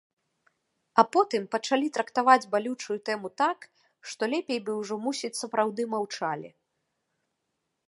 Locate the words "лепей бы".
4.33-4.81